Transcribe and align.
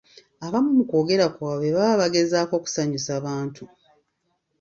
Abamu 0.45 0.69
mu 0.77 0.83
kwogera 0.89 1.25
kwabwe 1.35 1.69
baba 1.75 1.99
bagezaako 2.01 2.55
kusanyusa 2.63 3.11
bantu. 3.25 3.63